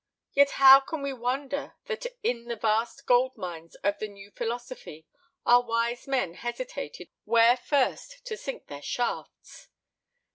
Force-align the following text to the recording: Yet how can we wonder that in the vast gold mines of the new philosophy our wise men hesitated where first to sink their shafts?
Yet 0.33 0.49
how 0.57 0.79
can 0.79 1.03
we 1.03 1.13
wonder 1.13 1.75
that 1.85 2.07
in 2.23 2.45
the 2.45 2.55
vast 2.55 3.05
gold 3.05 3.37
mines 3.37 3.75
of 3.83 3.99
the 3.99 4.07
new 4.07 4.31
philosophy 4.31 5.05
our 5.45 5.61
wise 5.61 6.07
men 6.07 6.33
hesitated 6.33 7.09
where 7.23 7.55
first 7.55 8.25
to 8.25 8.35
sink 8.35 8.65
their 8.65 8.81
shafts? 8.81 9.67